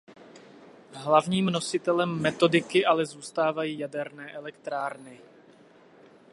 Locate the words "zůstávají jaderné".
3.05-4.31